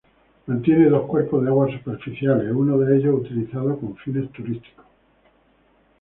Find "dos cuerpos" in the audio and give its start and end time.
0.89-1.43